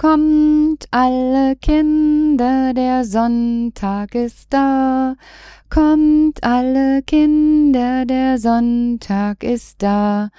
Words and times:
Kommt 0.00 0.86
alle 0.92 1.56
Kinder, 1.56 2.72
der 2.72 3.04
Sonntag 3.04 4.14
ist 4.14 4.46
da. 4.48 5.14
Kommt 5.68 6.42
alle 6.42 7.02
Kinder, 7.02 8.06
der 8.06 8.38
Sonntag 8.38 9.44
ist 9.44 9.82
da. 9.82 10.30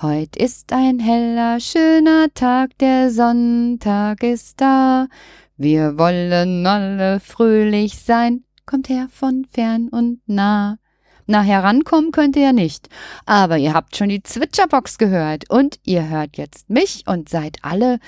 Heut 0.00 0.36
ist 0.36 0.72
ein 0.72 1.00
heller, 1.00 1.58
schöner 1.58 2.28
Tag, 2.32 2.78
der 2.78 3.10
Sonntag 3.10 4.22
ist 4.22 4.60
da. 4.60 5.08
Wir 5.56 5.98
wollen 5.98 6.64
alle 6.64 7.18
fröhlich 7.18 7.98
sein. 7.98 8.44
Kommt 8.66 8.88
her 8.88 9.08
von 9.10 9.44
fern 9.52 9.88
und 9.88 10.20
nah. 10.28 10.78
Na, 11.26 11.42
herankommen 11.42 12.12
könnt 12.12 12.36
ihr 12.36 12.42
ja 12.42 12.52
nicht. 12.52 12.88
Aber 13.26 13.58
ihr 13.58 13.74
habt 13.74 13.96
schon 13.96 14.10
die 14.10 14.22
Zwitscherbox 14.22 14.96
gehört 14.96 15.50
und 15.50 15.80
ihr 15.84 16.08
hört 16.08 16.36
jetzt 16.36 16.70
mich 16.70 17.02
und 17.08 17.28
seid 17.28 17.56
alle 17.62 17.98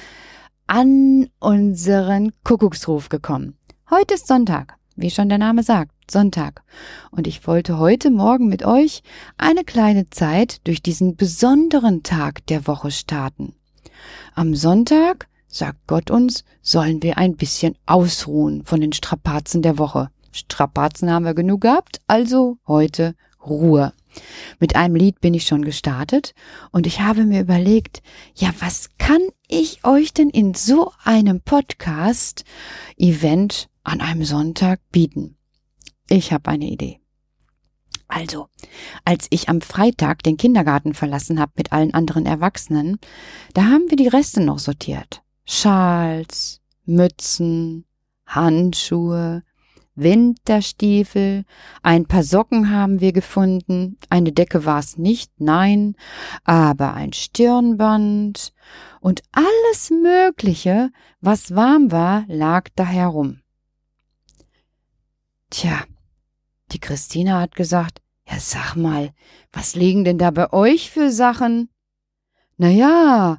an 0.70 1.28
unseren 1.40 2.30
Kuckucksruf 2.44 3.08
gekommen. 3.08 3.58
Heute 3.90 4.14
ist 4.14 4.28
Sonntag, 4.28 4.76
wie 4.94 5.10
schon 5.10 5.28
der 5.28 5.38
Name 5.38 5.64
sagt, 5.64 5.90
Sonntag. 6.08 6.62
Und 7.10 7.26
ich 7.26 7.44
wollte 7.48 7.78
heute 7.78 8.08
Morgen 8.08 8.46
mit 8.46 8.64
euch 8.64 9.02
eine 9.36 9.64
kleine 9.64 10.10
Zeit 10.10 10.64
durch 10.68 10.80
diesen 10.80 11.16
besonderen 11.16 12.04
Tag 12.04 12.46
der 12.46 12.68
Woche 12.68 12.92
starten. 12.92 13.56
Am 14.36 14.54
Sonntag, 14.54 15.26
sagt 15.48 15.88
Gott 15.88 16.08
uns, 16.08 16.44
sollen 16.62 17.02
wir 17.02 17.18
ein 17.18 17.34
bisschen 17.34 17.74
ausruhen 17.86 18.62
von 18.64 18.80
den 18.80 18.92
Strapazen 18.92 19.62
der 19.62 19.76
Woche. 19.76 20.10
Strapazen 20.30 21.10
haben 21.10 21.24
wir 21.24 21.34
genug 21.34 21.62
gehabt, 21.62 22.00
also 22.06 22.58
heute 22.68 23.16
Ruhe. 23.44 23.92
Mit 24.60 24.76
einem 24.76 24.94
Lied 24.94 25.20
bin 25.20 25.34
ich 25.34 25.48
schon 25.48 25.64
gestartet 25.64 26.32
und 26.70 26.86
ich 26.86 27.00
habe 27.00 27.24
mir 27.24 27.40
überlegt, 27.40 28.02
ja, 28.36 28.50
was 28.60 28.88
kann 28.98 29.20
ich 29.50 29.84
euch 29.84 30.14
denn 30.14 30.30
in 30.30 30.54
so 30.54 30.92
einem 31.04 31.40
Podcast-Event 31.40 33.68
an 33.82 34.00
einem 34.00 34.24
Sonntag 34.24 34.80
bieten? 34.90 35.36
Ich 36.08 36.32
habe 36.32 36.50
eine 36.50 36.66
Idee. 36.66 37.00
Also, 38.08 38.48
als 39.04 39.26
ich 39.30 39.48
am 39.48 39.60
Freitag 39.60 40.22
den 40.22 40.36
Kindergarten 40.36 40.94
verlassen 40.94 41.38
habe 41.38 41.52
mit 41.56 41.72
allen 41.72 41.94
anderen 41.94 42.26
Erwachsenen, 42.26 42.98
da 43.54 43.66
haben 43.66 43.88
wir 43.88 43.96
die 43.96 44.08
Reste 44.08 44.40
noch 44.40 44.58
sortiert. 44.58 45.22
Schals, 45.44 46.60
Mützen, 46.84 47.84
Handschuhe, 48.26 49.44
Winterstiefel, 49.94 51.44
ein 51.82 52.06
paar 52.06 52.22
Socken 52.22 52.70
haben 52.70 53.00
wir 53.00 53.12
gefunden, 53.12 53.98
eine 54.08 54.32
Decke 54.32 54.64
war 54.64 54.78
es 54.78 54.96
nicht, 54.96 55.32
nein, 55.38 55.96
aber 56.44 56.94
ein 56.94 57.12
Stirnband 57.12 58.52
und 59.00 59.22
alles 59.32 59.90
Mögliche, 59.90 60.90
was 61.20 61.54
warm 61.54 61.90
war, 61.90 62.24
lag 62.28 62.68
da 62.76 62.84
herum. 62.84 63.40
Tja, 65.50 65.84
die 66.72 66.78
Christina 66.78 67.40
hat 67.40 67.56
gesagt, 67.56 68.00
ja 68.28 68.38
sag 68.38 68.76
mal, 68.76 69.12
was 69.52 69.74
liegen 69.74 70.04
denn 70.04 70.18
da 70.18 70.30
bei 70.30 70.52
euch 70.52 70.90
für 70.90 71.10
Sachen? 71.10 71.68
Na 72.56 72.68
ja, 72.68 73.38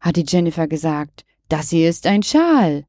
hat 0.00 0.16
die 0.16 0.26
Jennifer 0.26 0.68
gesagt, 0.68 1.24
das 1.48 1.70
hier 1.70 1.88
ist 1.88 2.06
ein 2.06 2.22
Schal. 2.22 2.84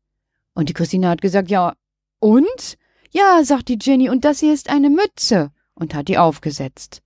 Und 0.54 0.70
die 0.70 0.74
Christina 0.74 1.10
hat 1.10 1.22
gesagt, 1.22 1.50
ja, 1.50 1.74
und? 2.20 2.78
Ja, 3.12 3.44
sagt 3.44 3.70
die 3.70 3.80
Jenny, 3.82 4.10
und 4.10 4.26
das 4.26 4.40
hier 4.40 4.54
ist 4.54 4.70
eine 4.70 4.90
Mütze 4.90 5.52
und 5.74 5.94
hat 5.94 6.08
die 6.08 6.18
aufgesetzt. 6.18 7.02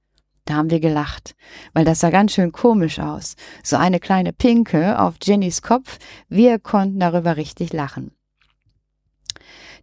Da 0.45 0.55
haben 0.55 0.71
wir 0.71 0.79
gelacht, 0.79 1.35
weil 1.73 1.85
das 1.85 1.99
sah 1.99 2.09
ganz 2.09 2.33
schön 2.33 2.51
komisch 2.51 2.99
aus. 2.99 3.35
So 3.63 3.77
eine 3.77 3.99
kleine 3.99 4.33
Pinke 4.33 4.99
auf 4.99 5.15
Jennys 5.21 5.61
Kopf. 5.61 5.99
Wir 6.29 6.57
konnten 6.57 6.99
darüber 6.99 7.37
richtig 7.37 7.73
lachen. 7.73 8.11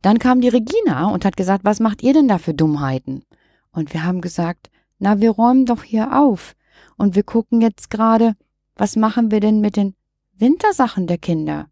Dann 0.03 0.19
kam 0.19 0.41
die 0.41 0.49
Regina 0.49 1.09
und 1.09 1.25
hat 1.25 1.37
gesagt, 1.37 1.65
was 1.65 1.81
macht 1.81 2.03
ihr 2.03 2.13
denn 2.13 2.29
da 2.29 2.39
für 2.39 2.55
Dummheiten? 2.55 3.25
Und 3.71 3.93
wir 3.93 4.05
haben 4.05 4.21
gesagt, 4.21 4.71
na, 4.99 5.21
wir 5.21 5.31
räumen 5.31 5.65
doch 5.65 5.85
hier 5.85 6.19
auf. 6.19 6.55
Und 6.97 7.15
wir 7.15 7.23
gucken 7.23 7.61
jetzt 7.61 7.91
gerade, 7.91 8.35
was 8.75 8.97
machen 8.97 9.31
wir 9.31 9.41
denn 9.41 9.61
mit 9.61 9.77
den 9.77 9.95
Wintersachen 10.35 11.07
der 11.07 11.19
Kinder? 11.19 11.69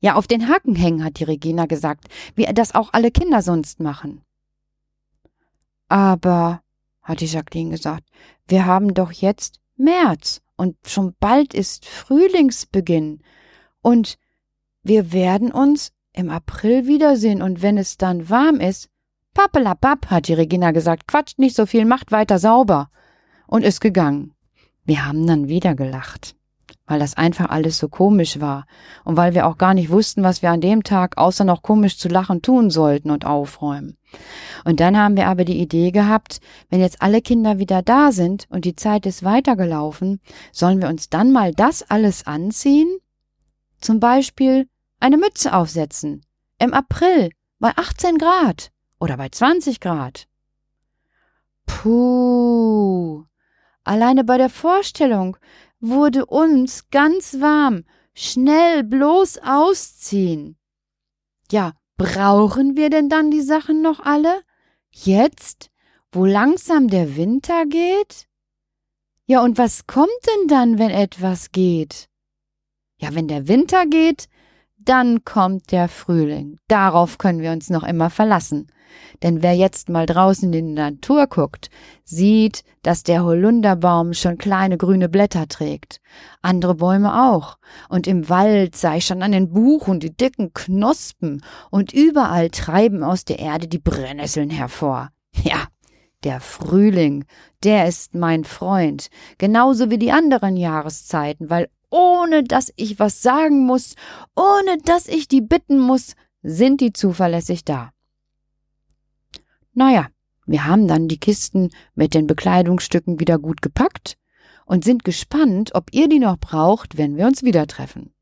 Ja, 0.00 0.14
auf 0.14 0.26
den 0.26 0.48
Haken 0.48 0.76
hängen, 0.76 1.04
hat 1.04 1.18
die 1.18 1.24
Regina 1.24 1.66
gesagt, 1.66 2.04
wie 2.36 2.44
das 2.44 2.74
auch 2.74 2.90
alle 2.92 3.10
Kinder 3.10 3.42
sonst 3.42 3.80
machen. 3.80 4.22
Aber, 5.88 6.62
hat 7.02 7.20
die 7.20 7.26
Jacqueline 7.26 7.70
gesagt, 7.70 8.04
wir 8.46 8.66
haben 8.66 8.94
doch 8.94 9.10
jetzt 9.10 9.60
März 9.76 10.40
und 10.56 10.76
schon 10.86 11.14
bald 11.18 11.54
ist 11.54 11.86
Frühlingsbeginn 11.86 13.22
und 13.80 14.18
wir 14.82 15.12
werden 15.12 15.50
uns 15.50 15.92
im 16.12 16.30
April 16.30 16.86
wiedersehen 16.86 17.42
und 17.42 17.62
wenn 17.62 17.78
es 17.78 17.96
dann 17.96 18.28
warm 18.28 18.60
ist, 18.60 18.88
pappelapapp, 19.34 20.06
hat 20.06 20.28
die 20.28 20.34
Regina 20.34 20.70
gesagt, 20.70 21.08
quatscht 21.08 21.38
nicht 21.38 21.56
so 21.56 21.66
viel, 21.66 21.84
macht 21.84 22.12
weiter 22.12 22.38
sauber 22.38 22.90
und 23.46 23.64
ist 23.64 23.80
gegangen. 23.80 24.34
Wir 24.84 25.06
haben 25.06 25.26
dann 25.26 25.48
wieder 25.48 25.74
gelacht 25.74 26.37
weil 26.88 26.98
das 26.98 27.16
einfach 27.16 27.50
alles 27.50 27.78
so 27.78 27.88
komisch 27.88 28.40
war 28.40 28.66
und 29.04 29.16
weil 29.16 29.34
wir 29.34 29.46
auch 29.46 29.58
gar 29.58 29.74
nicht 29.74 29.90
wussten, 29.90 30.24
was 30.24 30.42
wir 30.42 30.50
an 30.50 30.60
dem 30.60 30.82
Tag 30.82 31.16
außer 31.16 31.44
noch 31.44 31.62
komisch 31.62 31.98
zu 31.98 32.08
lachen 32.08 32.42
tun 32.42 32.70
sollten 32.70 33.10
und 33.10 33.24
aufräumen. 33.24 33.96
Und 34.64 34.80
dann 34.80 34.96
haben 34.96 35.16
wir 35.16 35.28
aber 35.28 35.44
die 35.44 35.60
Idee 35.60 35.90
gehabt, 35.90 36.40
wenn 36.70 36.80
jetzt 36.80 37.02
alle 37.02 37.20
Kinder 37.20 37.58
wieder 37.58 37.82
da 37.82 38.10
sind 38.10 38.46
und 38.48 38.64
die 38.64 38.74
Zeit 38.74 39.06
ist 39.06 39.22
weitergelaufen, 39.22 40.20
sollen 40.50 40.80
wir 40.80 40.88
uns 40.88 41.10
dann 41.10 41.30
mal 41.30 41.52
das 41.52 41.88
alles 41.88 42.26
anziehen? 42.26 42.88
Zum 43.80 44.00
Beispiel 44.00 44.66
eine 44.98 45.18
Mütze 45.18 45.52
aufsetzen. 45.52 46.22
Im 46.58 46.74
April 46.74 47.30
bei 47.60 47.70
18 47.76 48.18
Grad 48.18 48.70
oder 48.98 49.16
bei 49.16 49.28
20 49.28 49.78
Grad. 49.78 50.26
Puh. 51.66 53.24
Alleine 53.84 54.24
bei 54.24 54.36
der 54.36 54.50
Vorstellung, 54.50 55.36
wurde 55.80 56.26
uns 56.26 56.90
ganz 56.90 57.40
warm. 57.40 57.84
Schnell 58.14 58.82
bloß 58.84 59.38
ausziehen. 59.38 60.56
Ja, 61.50 61.72
brauchen 61.96 62.76
wir 62.76 62.90
denn 62.90 63.08
dann 63.08 63.30
die 63.30 63.42
Sachen 63.42 63.80
noch 63.82 64.00
alle? 64.00 64.42
Jetzt, 64.90 65.70
wo 66.10 66.24
langsam 66.24 66.88
der 66.88 67.16
Winter 67.16 67.66
geht? 67.66 68.26
Ja, 69.26 69.42
und 69.42 69.58
was 69.58 69.86
kommt 69.86 70.08
denn 70.26 70.48
dann, 70.48 70.78
wenn 70.78 70.90
etwas 70.90 71.52
geht? 71.52 72.08
Ja, 72.96 73.14
wenn 73.14 73.28
der 73.28 73.46
Winter 73.46 73.86
geht, 73.86 74.28
dann 74.78 75.24
kommt 75.24 75.70
der 75.70 75.88
Frühling. 75.88 76.58
Darauf 76.66 77.18
können 77.18 77.40
wir 77.40 77.52
uns 77.52 77.68
noch 77.70 77.84
immer 77.84 78.10
verlassen. 78.10 78.68
Denn 79.22 79.42
wer 79.42 79.54
jetzt 79.54 79.88
mal 79.88 80.06
draußen 80.06 80.52
in 80.52 80.66
die 80.66 80.74
Natur 80.74 81.26
guckt, 81.26 81.70
sieht, 82.04 82.64
dass 82.82 83.02
der 83.02 83.24
Holunderbaum 83.24 84.14
schon 84.14 84.38
kleine 84.38 84.76
grüne 84.78 85.08
Blätter 85.08 85.48
trägt. 85.48 86.00
Andere 86.42 86.74
Bäume 86.74 87.30
auch. 87.30 87.58
Und 87.88 88.06
im 88.06 88.28
Wald 88.28 88.76
sei 88.76 89.00
schon 89.00 89.22
an 89.22 89.32
den 89.32 89.52
Buchen 89.52 90.00
die 90.00 90.16
dicken 90.16 90.52
Knospen 90.52 91.42
und 91.70 91.92
überall 91.92 92.50
treiben 92.50 93.02
aus 93.02 93.24
der 93.24 93.38
Erde 93.38 93.68
die 93.68 93.78
Brennnesseln 93.78 94.50
hervor. 94.50 95.10
Ja, 95.44 95.66
der 96.24 96.40
Frühling, 96.40 97.24
der 97.62 97.86
ist 97.86 98.14
mein 98.14 98.44
Freund, 98.44 99.08
genauso 99.38 99.90
wie 99.90 99.98
die 99.98 100.10
anderen 100.10 100.56
Jahreszeiten, 100.56 101.48
weil 101.48 101.68
ohne 101.90 102.44
dass 102.44 102.72
ich 102.76 102.98
was 102.98 103.22
sagen 103.22 103.64
muss, 103.64 103.94
ohne 104.36 104.78
dass 104.84 105.06
ich 105.06 105.28
die 105.28 105.40
bitten 105.40 105.78
muss, 105.78 106.14
sind 106.42 106.80
die 106.80 106.92
zuverlässig 106.92 107.64
da. 107.64 107.90
Naja, 109.78 110.08
wir 110.44 110.66
haben 110.66 110.88
dann 110.88 111.06
die 111.06 111.20
Kisten 111.20 111.70
mit 111.94 112.12
den 112.12 112.26
Bekleidungsstücken 112.26 113.20
wieder 113.20 113.38
gut 113.38 113.62
gepackt 113.62 114.18
und 114.66 114.82
sind 114.82 115.04
gespannt, 115.04 115.70
ob 115.72 115.94
ihr 115.94 116.08
die 116.08 116.18
noch 116.18 116.36
braucht, 116.36 116.98
wenn 116.98 117.16
wir 117.16 117.28
uns 117.28 117.44
wieder 117.44 117.64
treffen. 117.68 118.12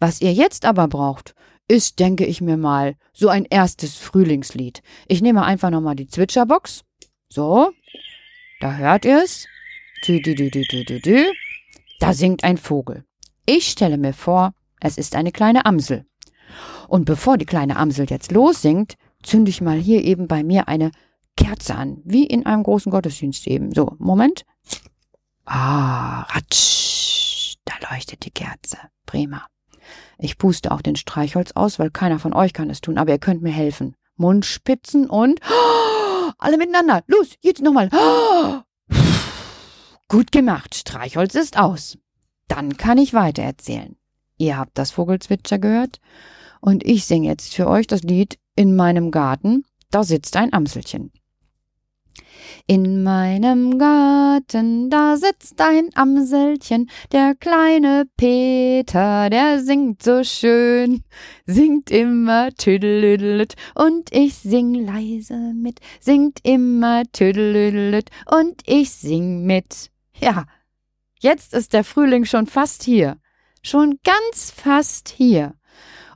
Was 0.00 0.22
ihr 0.22 0.32
jetzt 0.32 0.64
aber 0.64 0.88
braucht, 0.88 1.34
ist, 1.68 1.98
denke 1.98 2.24
ich 2.24 2.40
mir 2.40 2.56
mal, 2.56 2.94
so 3.12 3.28
ein 3.28 3.44
erstes 3.44 3.96
Frühlingslied. 3.96 4.80
Ich 5.08 5.20
nehme 5.20 5.44
einfach 5.44 5.68
nochmal 5.68 5.94
die 5.94 6.06
Zwitscherbox. 6.06 6.84
So, 7.28 7.70
da 8.62 8.76
hört 8.76 9.04
ihr 9.04 9.22
es. 9.22 9.46
Da 12.00 12.14
singt 12.14 12.44
ein 12.44 12.56
Vogel. 12.56 13.04
Ich 13.44 13.68
stelle 13.68 13.98
mir 13.98 14.14
vor, 14.14 14.54
es 14.80 14.96
ist 14.96 15.14
eine 15.16 15.32
kleine 15.32 15.66
Amsel. 15.66 16.06
Und 16.88 17.04
bevor 17.04 17.36
die 17.36 17.44
kleine 17.44 17.76
Amsel 17.76 18.06
jetzt 18.08 18.32
lossingt, 18.32 18.96
zünde 19.22 19.50
ich 19.50 19.60
mal 19.60 19.78
hier 19.78 20.04
eben 20.04 20.28
bei 20.28 20.42
mir 20.42 20.68
eine 20.68 20.90
Kerze 21.36 21.74
an, 21.74 22.00
wie 22.04 22.26
in 22.26 22.46
einem 22.46 22.62
großen 22.62 22.90
Gottesdienst 22.90 23.46
eben. 23.46 23.72
So, 23.72 23.94
Moment. 23.98 24.44
Ah, 25.44 26.22
ratsch, 26.22 27.56
da 27.64 27.74
leuchtet 27.90 28.24
die 28.24 28.30
Kerze. 28.30 28.78
Prima. 29.06 29.46
Ich 30.18 30.36
puste 30.36 30.72
auch 30.72 30.82
den 30.82 30.96
Streichholz 30.96 31.52
aus, 31.52 31.78
weil 31.78 31.90
keiner 31.90 32.18
von 32.18 32.34
euch 32.34 32.52
kann 32.52 32.70
es 32.70 32.80
tun, 32.80 32.98
aber 32.98 33.12
ihr 33.12 33.18
könnt 33.18 33.40
mir 33.40 33.52
helfen. 33.52 33.94
Mundspitzen 34.16 35.08
und 35.08 35.40
alle 36.38 36.58
miteinander. 36.58 37.02
Los, 37.06 37.36
jetzt 37.40 37.62
nochmal. 37.62 37.88
Gut 40.08 40.32
gemacht. 40.32 40.74
Streichholz 40.74 41.34
ist 41.34 41.58
aus. 41.58 41.98
Dann 42.48 42.76
kann 42.76 42.98
ich 42.98 43.14
weitererzählen. 43.14 43.96
Ihr 44.38 44.56
habt 44.56 44.76
das 44.76 44.90
Vogelzwitscher 44.90 45.58
gehört. 45.58 46.00
Und 46.60 46.84
ich 46.84 47.04
singe 47.04 47.28
jetzt 47.28 47.54
für 47.54 47.68
euch 47.68 47.86
das 47.86 48.02
Lied 48.02 48.38
In 48.58 48.74
meinem 48.74 49.12
Garten. 49.12 49.64
Da 49.92 50.02
sitzt 50.02 50.36
ein 50.36 50.52
Amselchen. 50.52 51.12
In 52.66 53.04
meinem 53.04 53.78
Garten, 53.78 54.90
da 54.90 55.16
sitzt 55.16 55.60
ein 55.60 55.90
Amselchen, 55.94 56.90
der 57.12 57.36
kleine 57.36 58.08
Peter, 58.16 59.30
der 59.30 59.60
singt 59.60 60.02
so 60.02 60.24
schön, 60.24 61.04
singt 61.46 61.92
immer 61.92 62.50
tüdelüdelet 62.50 63.54
und 63.76 64.12
ich 64.12 64.34
sing 64.34 64.74
leise 64.74 65.36
mit, 65.54 65.78
singt 66.00 66.40
immer 66.42 67.04
tüdelüdelet 67.12 68.10
und 68.26 68.62
ich 68.66 68.90
sing 68.90 69.46
mit. 69.46 69.92
Ja, 70.18 70.46
jetzt 71.20 71.54
ist 71.54 71.74
der 71.74 71.84
Frühling 71.84 72.24
schon 72.24 72.48
fast 72.48 72.82
hier, 72.82 73.18
schon 73.62 74.00
ganz 74.02 74.50
fast 74.50 75.10
hier. 75.10 75.54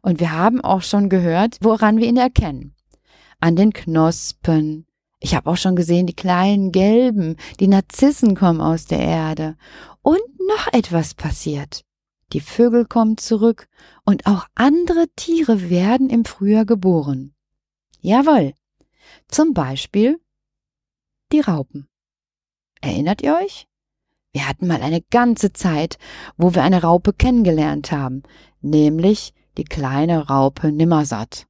Und 0.03 0.21
wir 0.21 0.33
haben 0.33 0.61
auch 0.61 0.83
schon 0.83 1.09
gehört, 1.09 1.59
woran 1.61 1.99
wir 1.99 2.07
ihn 2.07 2.17
erkennen. 2.17 2.75
An 3.41 3.57
den 3.57 3.73
Knospen, 3.73 4.87
ich 5.21 5.35
habe 5.35 5.49
auch 5.49 5.57
schon 5.57 5.77
gesehen, 5.77 6.07
die 6.07 6.17
kleinen 6.17 6.73
gelben, 6.73 7.37
die 7.61 7.69
Narzissen 7.69 8.37
kommen 8.37 8.61
aus 8.61 8.87
der 8.87 9.01
Erde. 9.01 9.57
Und 10.03 10.21
noch 10.49 10.73
etwas 10.73 11.15
passiert. 11.15 11.85
Die 12.33 12.41
Vögel 12.41 12.87
kommen 12.87 13.19
zurück 13.19 13.69
und 14.05 14.27
auch 14.27 14.47
andere 14.55 15.07
Tiere 15.17 15.71
werden 15.71 16.11
im 16.11 16.25
Frühjahr 16.25 16.65
geboren. 16.65 17.35
Jawohl. 18.01 18.55
Zum 19.29 19.55
Beispiel 19.55 20.21
die 21.31 21.41
Raupen. 21.41 21.89
Erinnert 22.81 23.23
ihr 23.23 23.37
euch? 23.37 23.69
Wir 24.33 24.49
hatten 24.49 24.67
mal 24.67 24.83
eine 24.83 25.03
ganze 25.03 25.53
Zeit, 25.53 25.99
wo 26.37 26.55
wir 26.55 26.63
eine 26.63 26.83
Raupe 26.83 27.13
kennengelernt 27.13 27.93
haben, 27.93 28.23
nämlich 28.61 29.35
die 29.57 29.65
kleine 29.65 30.29
Raupe 30.29 30.73
Nimmersatt. 30.73 31.47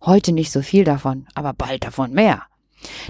Heute 0.00 0.32
nicht 0.32 0.50
so 0.50 0.62
viel 0.62 0.84
davon, 0.84 1.26
aber 1.34 1.52
bald 1.52 1.84
davon 1.84 2.12
mehr. 2.12 2.42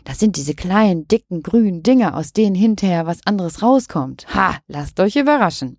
Das 0.04 0.18
sind 0.18 0.36
diese 0.36 0.54
kleinen, 0.54 1.08
dicken, 1.08 1.42
grünen 1.42 1.82
Dinger, 1.82 2.16
aus 2.16 2.32
denen 2.32 2.54
hinterher 2.54 3.06
was 3.06 3.26
anderes 3.26 3.62
rauskommt. 3.62 4.26
Ha, 4.34 4.58
lasst 4.68 5.00
euch 5.00 5.16
überraschen. 5.16 5.78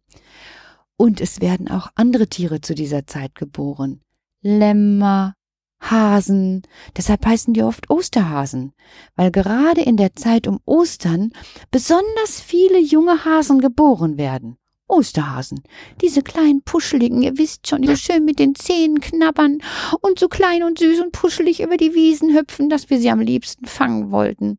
Und 0.98 1.22
es 1.22 1.42
werden 1.42 1.70
auch 1.70 1.90
andere 1.96 2.28
Tiere 2.28 2.62
zu 2.62 2.76
dieser 2.76 3.08
Zeit 3.08 3.36
geboren. 3.36 4.02
Lämmer, 4.42 5.34
Hasen, 5.80 6.64
deshalb 6.96 7.26
heißen 7.26 7.54
die 7.54 7.64
oft 7.64 7.90
Osterhasen, 7.90 8.74
weil 9.16 9.32
gerade 9.32 9.82
in 9.82 9.98
der 9.98 10.16
Zeit 10.16 10.48
um 10.48 10.60
Ostern 10.66 11.32
besonders 11.72 12.42
viele 12.42 12.80
junge 12.80 13.26
Hasen 13.26 13.60
geboren 13.60 14.18
werden. 14.18 14.58
Osterhasen. 14.88 15.62
Diese 16.02 16.22
kleinen 16.22 16.62
Puscheligen, 16.64 17.22
ihr 17.22 17.38
wisst 17.38 17.68
schon, 17.68 17.82
die 17.82 17.88
so 17.88 17.96
schön 17.96 18.26
mit 18.26 18.40
den 18.40 18.56
Zähnen 18.56 19.00
knabbern 19.00 19.60
und 20.02 20.20
so 20.20 20.28
klein 20.28 20.64
und 20.64 20.80
süß 20.80 21.02
und 21.02 21.12
puschelig 21.12 21.62
über 21.62 21.78
die 21.78 21.96
Wiesen 21.96 22.36
hüpfen, 22.36 22.70
dass 22.70 22.90
wir 22.90 23.00
sie 23.00 23.10
am 23.10 23.20
liebsten 23.20 23.66
fangen 23.66 24.12
wollten. 24.12 24.58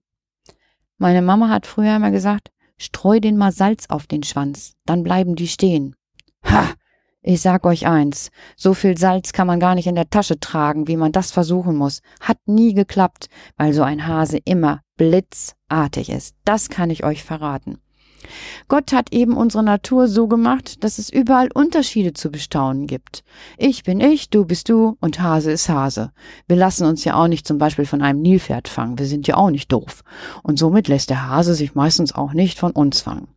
Meine 0.99 1.23
Mama 1.23 1.49
hat 1.49 1.67
früher 1.67 1.97
immer 1.97 2.11
gesagt, 2.11 2.51
streu 2.79 3.21
den 3.21 3.37
mal 3.37 3.53
Salz 3.53 3.87
auf 3.89 4.07
den 4.07 4.23
Schwanz, 4.23 4.75
dann 4.85 5.03
bleiben 5.03 5.37
die 5.37 5.49
stehen. 5.49 5.95
Ha! 6.45 6.75
Ich 7.29 7.43
sag 7.43 7.67
euch 7.67 7.89
eins, 7.89 8.31
so 8.57 8.73
viel 8.73 8.97
Salz 8.97 9.33
kann 9.33 9.49
man 9.49 9.59
gar 9.59 9.75
nicht 9.75 9.89
in 9.89 9.97
der 9.97 10.09
Tasche 10.09 10.39
tragen, 10.39 10.87
wie 10.87 10.97
man 10.97 11.11
das 11.11 11.33
versuchen 11.33 11.75
muss. 11.75 12.01
Hat 12.21 12.39
nie 12.47 12.73
geklappt, 12.73 13.27
weil 13.57 13.73
so 13.73 13.83
ein 13.83 14.07
Hase 14.07 14.39
immer 14.45 14.83
blitzartig 14.97 16.11
ist. 16.11 16.37
Das 16.45 16.69
kann 16.69 16.89
ich 16.89 17.03
euch 17.03 17.25
verraten. 17.25 17.79
Gott 18.69 18.93
hat 18.93 19.13
eben 19.13 19.37
unsere 19.37 19.63
Natur 19.63 20.09
so 20.09 20.29
gemacht, 20.29 20.83
dass 20.85 20.99
es 20.99 21.11
überall 21.11 21.49
Unterschiede 21.53 22.13
zu 22.13 22.31
bestaunen 22.31 22.87
gibt. 22.87 23.25
Ich 23.57 23.83
bin 23.83 24.01
ich, 24.01 24.31
du 24.31 24.45
bist 24.45 24.69
du 24.69 24.97
und 25.01 25.21
Hase 25.21 25.51
ist 25.53 25.69
Hase. 25.69 26.13
Wir 26.47 26.57
lassen 26.57 26.87
uns 26.87 27.05
ja 27.05 27.15
auch 27.15 27.29
nicht 27.29 27.47
zum 27.47 27.59
Beispiel 27.59 27.87
von 27.87 28.03
einem 28.03 28.23
Nilpferd 28.23 28.69
fangen, 28.69 28.99
wir 28.99 29.07
sind 29.07 29.27
ja 29.27 29.37
auch 29.37 29.51
nicht 29.51 29.73
doof. 29.73 30.03
Und 30.43 30.59
somit 30.59 30.89
lässt 30.89 31.11
der 31.11 31.29
Hase 31.29 31.55
sich 31.55 31.75
meistens 31.75 32.15
auch 32.15 32.33
nicht 32.33 32.59
von 32.59 32.73
uns 32.73 33.01
fangen. 33.01 33.29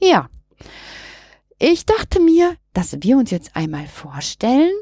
Ja, 0.00 0.28
ich 1.58 1.86
dachte 1.86 2.20
mir, 2.20 2.56
dass 2.72 2.96
wir 3.00 3.16
uns 3.16 3.30
jetzt 3.30 3.54
einmal 3.54 3.86
vorstellen, 3.86 4.72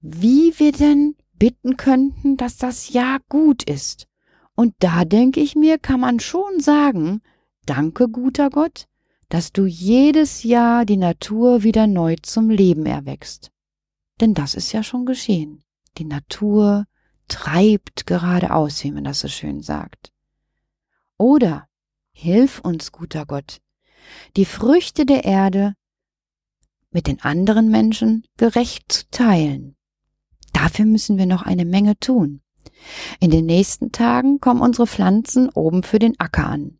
wie 0.00 0.58
wir 0.58 0.72
denn 0.72 1.16
bitten 1.38 1.76
könnten, 1.76 2.36
dass 2.36 2.56
das 2.56 2.92
Jahr 2.92 3.18
gut 3.28 3.62
ist. 3.62 4.06
Und 4.54 4.74
da 4.78 5.04
denke 5.04 5.40
ich 5.40 5.54
mir, 5.54 5.78
kann 5.78 6.00
man 6.00 6.20
schon 6.20 6.60
sagen, 6.60 7.20
Danke, 7.66 8.08
guter 8.08 8.50
Gott, 8.50 8.86
dass 9.28 9.52
du 9.52 9.66
jedes 9.66 10.42
Jahr 10.42 10.84
die 10.84 10.96
Natur 10.96 11.62
wieder 11.62 11.86
neu 11.86 12.16
zum 12.22 12.50
Leben 12.50 12.86
erwächst. 12.86 13.50
Denn 14.20 14.34
das 14.34 14.54
ist 14.54 14.72
ja 14.72 14.82
schon 14.82 15.06
geschehen. 15.06 15.62
Die 15.98 16.04
Natur 16.04 16.86
treibt 17.28 18.06
geradeaus, 18.06 18.82
wie 18.84 18.90
man 18.90 19.04
das 19.04 19.20
so 19.20 19.28
schön 19.28 19.62
sagt. 19.62 20.12
Oder 21.16 21.68
hilf 22.12 22.60
uns, 22.60 22.92
guter 22.92 23.26
Gott, 23.26 23.60
die 24.36 24.44
Früchte 24.44 25.06
der 25.06 25.24
Erde 25.24 25.74
mit 26.90 27.06
den 27.06 27.22
anderen 27.22 27.70
Menschen 27.70 28.24
gerecht 28.36 28.92
zu 28.92 29.10
teilen. 29.10 29.76
Dafür 30.52 30.84
müssen 30.84 31.16
wir 31.16 31.26
noch 31.26 31.42
eine 31.42 31.64
Menge 31.64 31.98
tun. 31.98 32.42
In 33.20 33.30
den 33.30 33.46
nächsten 33.46 33.92
Tagen 33.92 34.40
kommen 34.40 34.60
unsere 34.60 34.86
Pflanzen 34.86 35.48
oben 35.48 35.82
für 35.82 35.98
den 35.98 36.18
Acker 36.18 36.46
an. 36.46 36.78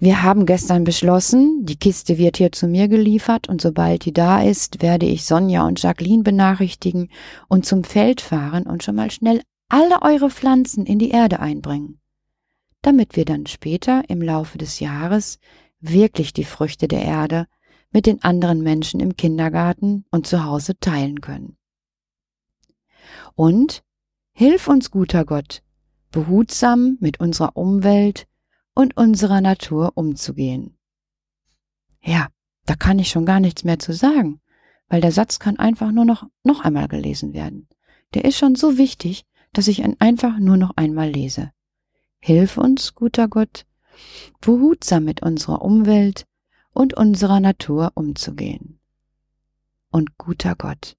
Wir 0.00 0.22
haben 0.22 0.46
gestern 0.46 0.84
beschlossen, 0.84 1.66
die 1.66 1.76
Kiste 1.76 2.18
wird 2.18 2.36
hier 2.36 2.52
zu 2.52 2.68
mir 2.68 2.86
geliefert 2.86 3.48
und 3.48 3.60
sobald 3.60 4.04
die 4.04 4.12
da 4.12 4.40
ist, 4.40 4.80
werde 4.80 5.06
ich 5.06 5.24
Sonja 5.24 5.66
und 5.66 5.82
Jacqueline 5.82 6.22
benachrichtigen 6.22 7.10
und 7.48 7.66
zum 7.66 7.82
Feld 7.82 8.20
fahren 8.20 8.64
und 8.64 8.84
schon 8.84 8.94
mal 8.94 9.10
schnell 9.10 9.42
alle 9.68 10.02
eure 10.02 10.30
Pflanzen 10.30 10.86
in 10.86 11.00
die 11.00 11.10
Erde 11.10 11.40
einbringen, 11.40 11.98
damit 12.80 13.16
wir 13.16 13.24
dann 13.24 13.46
später 13.46 14.04
im 14.08 14.22
Laufe 14.22 14.56
des 14.56 14.78
Jahres 14.78 15.40
wirklich 15.80 16.32
die 16.32 16.44
Früchte 16.44 16.86
der 16.86 17.02
Erde 17.02 17.46
mit 17.90 18.06
den 18.06 18.22
anderen 18.22 18.62
Menschen 18.62 19.00
im 19.00 19.16
Kindergarten 19.16 20.04
und 20.12 20.28
zu 20.28 20.44
Hause 20.44 20.78
teilen 20.78 21.20
können. 21.20 21.56
Und 23.34 23.82
hilf 24.32 24.68
uns, 24.68 24.92
guter 24.92 25.24
Gott, 25.24 25.62
behutsam 26.12 26.98
mit 27.00 27.18
unserer 27.18 27.56
Umwelt 27.56 28.28
und 28.78 28.96
unserer 28.96 29.40
Natur 29.40 29.90
umzugehen. 29.96 30.78
Ja, 32.00 32.28
da 32.64 32.76
kann 32.76 33.00
ich 33.00 33.08
schon 33.08 33.26
gar 33.26 33.40
nichts 33.40 33.64
mehr 33.64 33.80
zu 33.80 33.92
sagen, 33.92 34.40
weil 34.86 35.00
der 35.00 35.10
Satz 35.10 35.40
kann 35.40 35.58
einfach 35.58 35.90
nur 35.90 36.04
noch, 36.04 36.28
noch 36.44 36.60
einmal 36.60 36.86
gelesen 36.86 37.32
werden. 37.32 37.66
Der 38.14 38.24
ist 38.24 38.38
schon 38.38 38.54
so 38.54 38.78
wichtig, 38.78 39.24
dass 39.52 39.66
ich 39.66 39.80
ihn 39.80 39.96
einfach 39.98 40.38
nur 40.38 40.56
noch 40.56 40.76
einmal 40.76 41.10
lese. 41.10 41.50
Hilf 42.20 42.56
uns, 42.56 42.94
guter 42.94 43.26
Gott, 43.26 43.66
behutsam 44.40 45.02
mit 45.02 45.22
unserer 45.22 45.62
Umwelt 45.62 46.24
und 46.72 46.94
unserer 46.94 47.40
Natur 47.40 47.90
umzugehen. 47.94 48.78
Und 49.90 50.18
guter 50.18 50.54
Gott, 50.54 50.96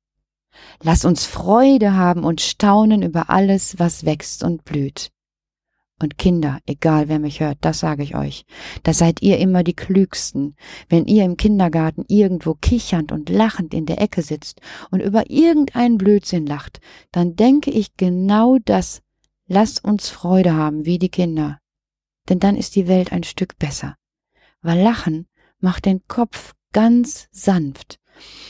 lass 0.82 1.06
uns 1.06 1.26
Freude 1.26 1.94
haben 1.94 2.26
und 2.26 2.42
staunen 2.42 3.04
über 3.04 3.30
alles, 3.30 3.80
was 3.80 4.04
wächst 4.04 4.44
und 4.44 4.66
blüht. 4.66 5.14
Und 6.02 6.18
Kinder, 6.18 6.60
egal 6.66 7.10
wer 7.10 7.20
mich 7.20 7.42
hört, 7.42 7.58
das 7.62 7.80
sage 7.80 8.04
ich 8.04 8.16
euch, 8.16 8.46
da 8.84 8.94
seid 8.94 9.22
ihr 9.22 9.38
immer 9.38 9.64
die 9.64 9.74
Klügsten. 9.74 10.56
Wenn 10.88 11.06
ihr 11.06 11.26
im 11.26 11.36
Kindergarten 11.36 12.06
irgendwo 12.08 12.54
kichernd 12.54 13.12
und 13.12 13.30
lachend 13.30 13.74
in 13.74 13.86
der 13.86 14.02
Ecke 14.02 14.22
sitzt 14.22 14.62
und 14.92 15.02
über 15.02 15.30
irgendeinen 15.30 15.98
Blödsinn 15.98 16.46
lacht, 16.46 16.80
dann 17.12 17.36
denke 17.36 17.72
ich 17.72 17.98
genau 17.98 18.58
das. 18.64 19.02
Lasst 19.48 19.84
uns 19.84 20.10
Freude 20.10 20.54
haben, 20.54 20.86
wie 20.86 21.00
die 21.00 21.10
Kinder. 21.10 21.60
Denn 22.30 22.40
dann 22.40 22.56
ist 22.56 22.76
die 22.76 22.88
Welt 22.88 23.12
ein 23.12 23.24
Stück 23.24 23.58
besser. 23.58 23.96
Weil 24.62 24.82
Lachen 24.82 25.28
macht 25.60 25.86
den 25.86 26.08
Kopf 26.08 26.54
ganz 26.72 27.28
sanft. 27.32 28.00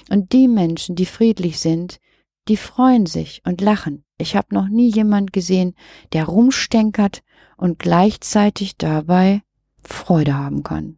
Und 0.09 0.33
die 0.33 0.47
Menschen, 0.47 0.95
die 0.95 1.05
friedlich 1.05 1.59
sind, 1.59 1.99
die 2.47 2.57
freuen 2.57 3.05
sich 3.05 3.41
und 3.45 3.61
lachen. 3.61 4.03
Ich 4.17 4.35
habe 4.35 4.53
noch 4.53 4.67
nie 4.67 4.91
jemand 4.91 5.31
gesehen, 5.31 5.75
der 6.13 6.25
rumstenkert 6.25 7.21
und 7.59 7.77
gleichzeitig 7.77 8.77
dabei 8.77 9.41
Freude 9.83 10.33
haben 10.33 10.63
kann. 10.63 10.97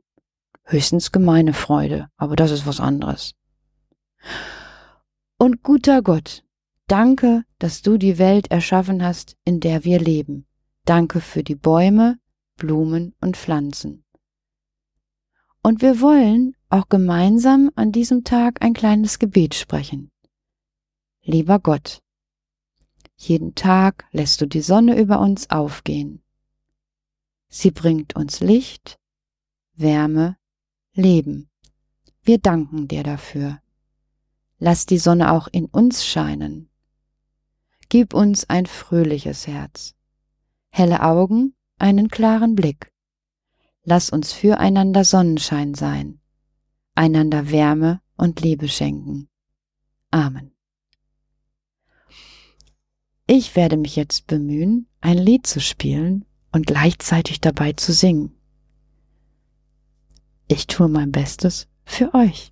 Höchstens 0.63 1.11
gemeine 1.11 1.53
Freude, 1.53 2.09
aber 2.17 2.35
das 2.35 2.51
ist 2.51 2.67
was 2.67 2.79
anderes. 2.79 3.33
Und 5.37 5.63
guter 5.63 6.03
Gott, 6.03 6.43
danke, 6.87 7.43
dass 7.57 7.81
du 7.81 7.97
die 7.97 8.19
Welt 8.19 8.51
erschaffen 8.51 9.03
hast, 9.03 9.35
in 9.43 9.59
der 9.59 9.83
wir 9.83 9.99
leben. 9.99 10.45
Danke 10.85 11.19
für 11.19 11.43
die 11.43 11.55
Bäume, 11.55 12.19
Blumen 12.57 13.15
und 13.21 13.37
Pflanzen. 13.37 14.03
Und 15.63 15.81
wir 15.81 15.99
wollen 15.99 16.55
auch 16.69 16.89
gemeinsam 16.89 17.71
an 17.75 17.91
diesem 17.91 18.23
Tag 18.23 18.61
ein 18.61 18.73
kleines 18.73 19.17
Gebet 19.17 19.55
sprechen. 19.55 20.11
Lieber 21.23 21.59
Gott, 21.59 22.01
jeden 23.15 23.55
Tag 23.55 24.05
lässt 24.11 24.41
du 24.41 24.47
die 24.47 24.61
Sonne 24.61 24.99
über 24.99 25.19
uns 25.19 25.49
aufgehen. 25.49 26.20
Sie 27.53 27.71
bringt 27.71 28.15
uns 28.15 28.39
Licht, 28.39 28.97
Wärme, 29.73 30.37
Leben. 30.93 31.49
Wir 32.23 32.37
danken 32.37 32.87
dir 32.87 33.03
dafür. 33.03 33.59
lass 34.57 34.85
die 34.85 34.99
Sonne 34.99 35.33
auch 35.33 35.47
in 35.51 35.65
uns 35.65 36.05
scheinen. 36.05 36.69
Gib 37.89 38.13
uns 38.13 38.49
ein 38.49 38.67
fröhliches 38.67 39.47
Herz, 39.47 39.95
helle 40.69 41.01
Augen, 41.01 41.55
einen 41.77 42.07
klaren 42.07 42.55
Blick. 42.55 42.93
Lass 43.83 44.11
uns 44.11 44.31
füreinander 44.31 45.03
Sonnenschein 45.03 45.73
sein, 45.73 46.21
einander 46.95 47.49
Wärme 47.49 48.01
und 48.15 48.39
Liebe 48.39 48.69
schenken. 48.69 49.27
Amen. 50.11 50.53
Ich 53.25 53.55
werde 53.55 53.77
mich 53.77 53.95
jetzt 53.95 54.27
bemühen, 54.27 54.87
ein 55.01 55.17
Lied 55.17 55.47
zu 55.47 55.59
spielen 55.59 56.25
und 56.51 56.67
gleichzeitig 56.67 57.41
dabei 57.41 57.73
zu 57.73 57.93
singen. 57.93 58.35
Ich 60.47 60.67
tue 60.67 60.89
mein 60.89 61.11
Bestes 61.11 61.67
für 61.85 62.13
euch. 62.13 62.51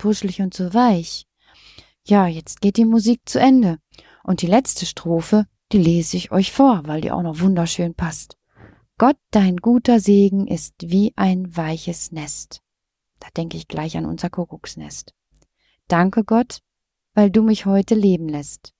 Puschelig 0.00 0.40
und 0.40 0.54
so 0.54 0.72
weich. 0.72 1.26
Ja, 2.06 2.26
jetzt 2.26 2.62
geht 2.62 2.78
die 2.78 2.86
Musik 2.86 3.20
zu 3.26 3.38
Ende. 3.38 3.78
Und 4.24 4.40
die 4.40 4.46
letzte 4.46 4.86
Strophe, 4.86 5.46
die 5.72 5.78
lese 5.78 6.16
ich 6.16 6.32
euch 6.32 6.52
vor, 6.52 6.82
weil 6.86 7.02
die 7.02 7.10
auch 7.10 7.22
noch 7.22 7.40
wunderschön 7.40 7.94
passt. 7.94 8.38
Gott, 8.96 9.18
dein 9.30 9.58
guter 9.58 10.00
Segen 10.00 10.46
ist 10.46 10.74
wie 10.80 11.12
ein 11.16 11.54
weiches 11.54 12.12
Nest. 12.12 12.62
Da 13.18 13.28
denke 13.36 13.58
ich 13.58 13.68
gleich 13.68 13.96
an 13.98 14.06
unser 14.06 14.30
Kuckucksnest. 14.30 15.14
Danke 15.86 16.24
Gott, 16.24 16.60
weil 17.12 17.30
du 17.30 17.42
mich 17.42 17.66
heute 17.66 17.94
leben 17.94 18.28
lässt. 18.28 18.72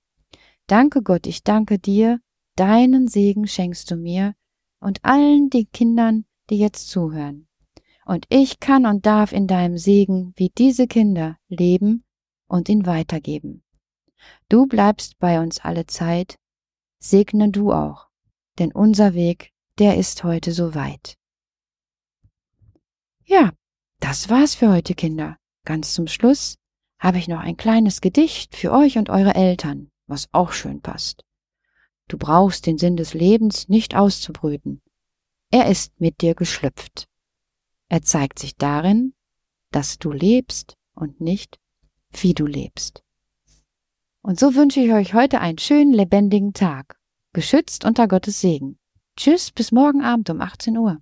Danke 0.65 1.03
Gott, 1.03 1.27
ich 1.27 1.43
danke 1.43 1.77
dir, 1.77 2.19
deinen 2.55 3.07
Segen 3.07 3.45
schenkst 3.47 3.91
du 3.91 3.95
mir, 3.95 4.33
und 4.79 5.03
allen 5.03 5.51
die 5.51 5.65
Kindern, 5.65 6.25
die 6.49 6.57
jetzt 6.57 6.89
zuhören. 6.89 7.47
Und 8.11 8.25
ich 8.27 8.59
kann 8.59 8.85
und 8.85 9.05
darf 9.05 9.31
in 9.31 9.47
deinem 9.47 9.77
Segen 9.77 10.33
wie 10.35 10.49
diese 10.49 10.85
Kinder 10.85 11.37
leben 11.47 12.03
und 12.49 12.67
ihn 12.67 12.85
weitergeben. 12.85 13.63
Du 14.49 14.65
bleibst 14.65 15.17
bei 15.17 15.39
uns 15.39 15.59
alle 15.59 15.85
Zeit, 15.85 16.35
segne 16.99 17.51
du 17.51 17.71
auch, 17.71 18.09
denn 18.59 18.73
unser 18.73 19.13
Weg, 19.13 19.53
der 19.79 19.95
ist 19.95 20.25
heute 20.25 20.51
so 20.51 20.75
weit. 20.75 21.15
Ja, 23.23 23.53
das 24.01 24.29
war's 24.29 24.55
für 24.55 24.69
heute, 24.69 24.93
Kinder. 24.93 25.37
Ganz 25.63 25.93
zum 25.93 26.07
Schluss 26.07 26.57
habe 26.99 27.17
ich 27.17 27.29
noch 27.29 27.39
ein 27.39 27.55
kleines 27.55 28.01
Gedicht 28.01 28.57
für 28.57 28.73
euch 28.73 28.97
und 28.97 29.09
eure 29.09 29.35
Eltern, 29.35 29.89
was 30.07 30.27
auch 30.33 30.51
schön 30.51 30.81
passt. 30.81 31.23
Du 32.09 32.17
brauchst 32.17 32.65
den 32.65 32.77
Sinn 32.77 32.97
des 32.97 33.13
Lebens 33.13 33.69
nicht 33.69 33.95
auszubrüten. 33.95 34.81
Er 35.49 35.67
ist 35.67 35.97
mit 36.01 36.19
dir 36.19 36.35
geschlüpft. 36.35 37.07
Er 37.91 38.01
zeigt 38.03 38.39
sich 38.39 38.55
darin, 38.55 39.13
dass 39.69 39.99
du 39.99 40.13
lebst 40.13 40.77
und 40.95 41.19
nicht, 41.19 41.59
wie 42.13 42.33
du 42.33 42.45
lebst. 42.45 43.03
Und 44.21 44.39
so 44.39 44.55
wünsche 44.55 44.79
ich 44.79 44.93
euch 44.93 45.13
heute 45.13 45.41
einen 45.41 45.57
schönen, 45.57 45.91
lebendigen 45.91 46.53
Tag, 46.53 46.97
geschützt 47.33 47.83
unter 47.83 48.07
Gottes 48.07 48.39
Segen. 48.39 48.79
Tschüss, 49.17 49.51
bis 49.51 49.73
morgen 49.73 50.03
Abend 50.03 50.29
um 50.29 50.39
18 50.39 50.77
Uhr. 50.77 51.01